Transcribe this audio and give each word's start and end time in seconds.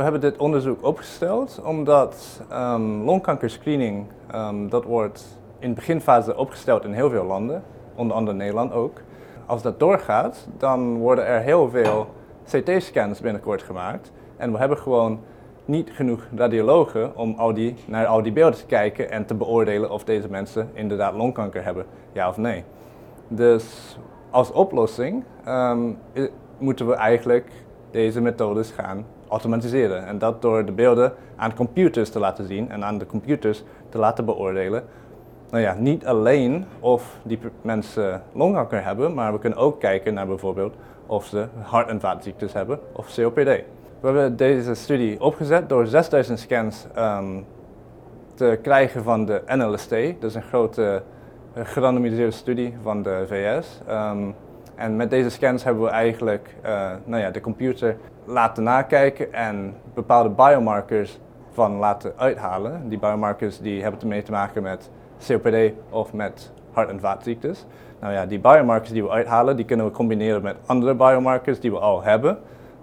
We 0.00 0.06
hebben 0.06 0.30
dit 0.30 0.40
onderzoek 0.40 0.84
opgesteld 0.84 1.60
omdat 1.64 2.42
um, 2.52 3.02
longkankerscreening, 3.02 4.06
um, 4.34 4.68
dat 4.68 4.84
wordt 4.84 5.38
in 5.58 5.74
beginfase 5.74 6.36
opgesteld 6.36 6.84
in 6.84 6.92
heel 6.92 7.10
veel 7.10 7.24
landen, 7.24 7.62
onder 7.94 8.16
andere 8.16 8.36
Nederland 8.36 8.72
ook. 8.72 9.00
Als 9.46 9.62
dat 9.62 9.78
doorgaat, 9.78 10.48
dan 10.58 10.96
worden 10.96 11.26
er 11.26 11.40
heel 11.40 11.70
veel 11.70 12.06
CT-scans 12.44 13.20
binnenkort 13.20 13.62
gemaakt. 13.62 14.12
En 14.36 14.52
we 14.52 14.58
hebben 14.58 14.78
gewoon 14.78 15.20
niet 15.64 15.90
genoeg 15.90 16.26
radiologen 16.34 17.16
om 17.16 17.34
al 17.36 17.54
die, 17.54 17.74
naar 17.86 18.06
al 18.06 18.22
die 18.22 18.32
beelden 18.32 18.58
te 18.58 18.66
kijken 18.66 19.10
en 19.10 19.26
te 19.26 19.34
beoordelen 19.34 19.90
of 19.90 20.04
deze 20.04 20.28
mensen 20.28 20.70
inderdaad 20.72 21.14
longkanker 21.14 21.64
hebben, 21.64 21.86
ja 22.12 22.28
of 22.28 22.36
nee. 22.36 22.64
Dus 23.28 23.98
als 24.30 24.52
oplossing 24.52 25.24
um, 25.48 25.98
moeten 26.58 26.86
we 26.86 26.94
eigenlijk 26.94 27.50
deze 27.90 28.20
methodes 28.20 28.70
gaan 28.70 29.06
automatiseren. 29.30 30.06
En 30.06 30.18
dat 30.18 30.42
door 30.42 30.64
de 30.64 30.72
beelden 30.72 31.12
aan 31.36 31.54
computers 31.54 32.10
te 32.10 32.18
laten 32.18 32.46
zien 32.46 32.70
en 32.70 32.84
aan 32.84 32.98
de 32.98 33.06
computers 33.06 33.62
te 33.88 33.98
laten 33.98 34.24
beoordelen. 34.24 34.84
Nou 35.50 35.62
ja, 35.62 35.74
niet 35.78 36.06
alleen 36.06 36.64
of 36.80 37.16
die 37.22 37.38
mensen 37.62 38.22
longkanker 38.32 38.84
hebben, 38.84 39.14
maar 39.14 39.32
we 39.32 39.38
kunnen 39.38 39.58
ook 39.58 39.80
kijken 39.80 40.14
naar 40.14 40.26
bijvoorbeeld 40.26 40.74
of 41.06 41.24
ze 41.26 41.46
hart- 41.62 41.88
en 41.88 42.00
vaatziektes 42.00 42.52
hebben 42.52 42.78
of 42.92 43.14
COPD. 43.14 43.48
We 44.00 44.06
hebben 44.06 44.36
deze 44.36 44.74
studie 44.74 45.20
opgezet 45.20 45.68
door 45.68 45.86
6000 45.86 46.38
scans 46.38 46.86
um, 46.98 47.44
te 48.34 48.58
krijgen 48.62 49.02
van 49.02 49.24
de 49.24 49.42
NLST. 49.46 49.90
Dat 49.90 50.30
is 50.30 50.34
een 50.34 50.42
grote 50.42 51.02
gerandomiseerde 51.54 52.30
studie 52.30 52.74
van 52.82 53.02
de 53.02 53.24
VS. 53.26 53.80
Ehm, 53.86 54.30
en 54.74 54.96
met 54.96 55.10
deze 55.10 55.30
scans 55.30 55.64
hebben 55.64 55.82
we 55.82 55.88
eigenlijk 55.88 56.54
uh, 56.64 56.90
nou 57.04 57.22
ja, 57.22 57.30
de 57.30 57.40
computer 57.40 57.96
laten 58.24 58.62
nakijken 58.62 59.32
en 59.32 59.74
bepaalde 59.94 60.28
biomarkers 60.28 61.18
van 61.52 61.76
laten 61.76 62.12
uithalen. 62.16 62.88
Die 62.88 62.98
biomarkers 62.98 63.60
die 63.60 63.82
hebben 63.82 64.00
ermee 64.00 64.22
te 64.22 64.30
maken 64.30 64.62
met 64.62 64.90
COPD 65.26 65.72
of 65.90 66.12
met 66.12 66.52
hart- 66.72 66.88
en 66.90 67.00
vaatziektes. 67.00 67.66
Nou 68.00 68.12
ja, 68.12 68.26
die 68.26 68.38
biomarkers 68.38 68.90
die 68.90 69.02
we 69.02 69.10
uithalen, 69.10 69.56
die 69.56 69.64
kunnen 69.64 69.86
we 69.86 69.92
combineren 69.92 70.42
met 70.42 70.56
andere 70.66 70.94
biomarkers 70.94 71.60
die 71.60 71.70
we 71.70 71.78
al 71.78 72.02
hebben. 72.02 72.38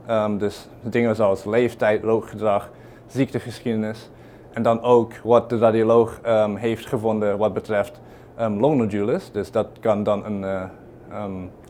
Um, 0.10 0.38
dus 0.38 0.70
dingen 0.82 1.16
zoals 1.16 1.46
leeftijd, 1.46 2.04
rookgedrag, 2.04 2.70
ziektegeschiedenis. 3.08 4.10
En 4.52 4.64
dan 4.64 4.82
ook 4.82 5.14
wat 5.24 5.50
de 5.50 5.58
radioloog 5.58 6.20
um, 6.28 6.56
heeft 6.56 6.86
gevonden 6.86 7.38
wat 7.38 7.54
betreft 7.54 8.02
um, 8.40 8.60
longnodules. 8.60 9.32
Dus 9.32 9.52
dat 9.52 9.68
kan 9.80 10.04
dan 10.04 10.26
een 10.26 10.42
uh, 10.42 10.64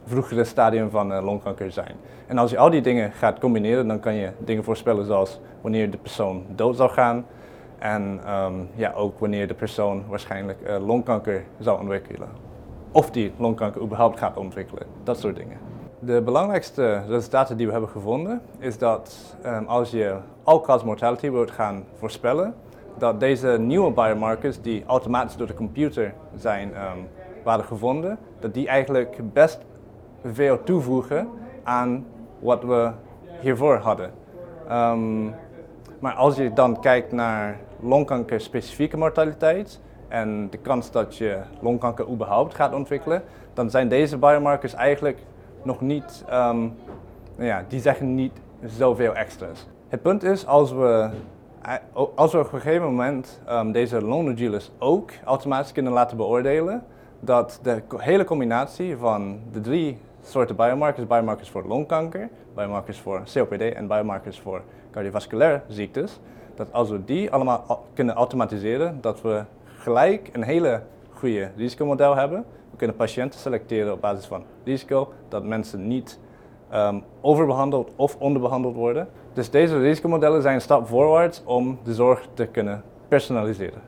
vroegere 0.08 0.44
stadium 0.44 0.90
van 0.90 1.12
uh, 1.12 1.24
longkanker 1.24 1.72
zijn. 1.72 1.96
En 2.28 2.38
als 2.38 2.52
je 2.52 2.58
al 2.58 2.70
die 2.70 2.82
dingen 2.82 3.12
gaat 3.12 3.40
combineren, 3.40 3.88
dan 3.88 4.00
kan 4.00 4.14
je 4.14 4.32
dingen 4.38 4.64
voorspellen 4.64 5.06
zoals 5.06 5.40
wanneer 5.62 5.92
de 5.92 5.98
persoon 5.98 6.46
dood 6.56 6.76
zal 6.76 6.90
gaan. 6.90 7.26
En 7.78 8.20
ja, 8.76 8.94
ook 8.94 9.20
wanneer 9.20 9.48
de 9.48 9.54
persoon 9.54 10.04
waarschijnlijk 10.08 10.58
uh, 10.68 10.88
longkanker 10.88 11.44
zal 11.60 11.78
ontwikkelen. 11.78 12.28
Of 12.92 13.12
die 13.12 13.32
longkanker 13.38 13.82
überhaupt 13.82 14.20
gaat 14.20 14.38
ontwikkelen. 14.38 14.84
Dat 15.04 15.20
soort 15.20 15.36
dingen. 15.36 15.58
De 16.00 16.22
belangrijkste 16.22 17.02
resultaten 17.08 17.58
die 17.58 17.66
we 17.66 17.72
hebben 17.72 17.90
gevonden 17.90 18.42
is 18.60 18.78
dat 18.78 19.36
um, 19.46 19.66
als 19.66 19.92
je 19.92 20.16
all-cause 20.44 20.86
mortality 20.86 21.32
wilt 21.32 21.52
gaan 21.52 21.84
voorspellen, 21.96 22.54
dat 22.98 23.20
deze 23.20 23.58
nieuwe 23.60 23.92
biomarkers 23.92 24.62
die 24.62 24.84
automatisch 24.86 25.36
door 25.36 25.48
de 25.48 25.54
computer 25.54 26.14
zijn 26.36 26.70
um, 26.70 27.08
waren 27.44 27.66
gevonden, 27.66 28.18
dat 28.40 28.54
die 28.54 28.68
eigenlijk 28.68 29.34
best 29.34 29.60
veel 30.24 30.64
toevoegen 30.64 31.28
aan 31.64 32.06
wat 32.40 32.64
we 32.64 32.92
hiervoor 33.40 33.78
hadden. 33.78 34.12
Um, 34.72 35.34
maar 36.00 36.14
als 36.14 36.36
je 36.36 36.54
dan 36.54 36.80
kijkt 36.80 37.12
naar 37.12 37.60
longkanker 37.80 38.42
specifieke 38.42 38.98
mortaliteit 38.98 39.80
en 40.08 40.50
de 40.50 40.58
kans 40.58 40.92
dat 40.92 41.18
je 41.18 41.40
longkanker 41.60 42.08
überhaupt 42.10 42.56
gaat 42.56 42.74
ontwikkelen, 42.74 43.24
dan 43.54 43.70
zijn 43.70 43.90
deze 43.90 44.18
biomarkers 44.18 44.74
eigenlijk 44.74 45.20
nog 45.64 45.82
niet, 45.82 46.24
um, 46.26 46.74
nou 47.36 47.48
ja, 47.48 47.64
die 47.68 47.80
zeggen 47.80 48.16
niet 48.16 48.32
zoveel 48.66 49.16
extra's. 49.16 49.68
Het 49.88 50.02
punt 50.02 50.24
is, 50.24 50.46
als 50.46 50.72
we, 50.72 51.10
als 52.16 52.32
we 52.32 52.40
op 52.40 52.54
een 52.54 52.60
gegeven 52.60 52.86
moment 52.86 53.42
um, 53.50 53.72
deze 53.72 54.00
nodules 54.00 54.72
ook 54.80 55.12
automatisch 55.26 55.72
kunnen 55.72 55.94
laten 55.94 56.18
beoordelen, 56.18 56.84
dat 57.20 57.60
de 57.64 57.82
hele 57.98 58.24
combinatie 58.24 58.98
van 58.98 59.40
de 59.52 59.62
drie 59.62 59.98
soorten 60.22 60.56
biomarkers, 60.56 61.08
biomarkers 61.08 61.50
voor 61.50 61.64
longkanker, 61.68 62.30
biomarkers 62.56 63.00
voor 63.00 63.22
COPD 63.34 63.62
en 63.62 63.88
biomarkers 63.88 64.40
voor 64.40 64.62
cardiovasculaire 64.92 65.62
ziektes, 65.68 66.20
dat 66.56 66.74
als 66.74 66.90
we 66.90 67.06
die 67.06 67.32
allemaal 67.32 67.86
kunnen 67.94 68.16
automatiseren, 68.16 68.98
dat 69.02 69.22
we 69.22 69.44
gelijk 69.78 70.30
een 70.34 70.44
hele 70.44 70.82
goede 71.14 71.52
risicomodel 71.56 72.16
hebben 72.16 72.46
we 72.72 72.78
kunnen 72.78 72.96
patiënten 72.96 73.40
selecteren 73.40 73.94
op 73.94 74.02
basis 74.02 74.26
van 74.26 74.44
risico, 74.64 75.14
dat 75.30 75.44
mensen 75.44 75.88
niet 75.88 76.20
um, 76.74 77.04
overbehandeld 77.22 77.92
of 77.96 78.16
onderbehandeld 78.20 78.76
worden. 78.76 79.10
Dus 79.34 79.50
deze 79.50 79.80
risicomodellen 79.80 80.42
zijn 80.42 80.56
een 80.56 80.62
stap 80.62 80.88
voorwaarts 80.88 81.42
om 81.46 81.80
de 81.84 81.94
zorg 81.94 82.28
te 82.34 82.46
kunnen 82.46 82.84
personaliseren. 83.08 83.82